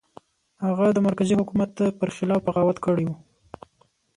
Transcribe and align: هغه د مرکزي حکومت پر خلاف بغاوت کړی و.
هغه 0.65 0.85
د 0.91 0.97
مرکزي 1.07 1.33
حکومت 1.39 1.71
پر 1.99 2.09
خلاف 2.15 2.41
بغاوت 2.47 2.77
کړی 2.85 3.05
و. 3.07 3.11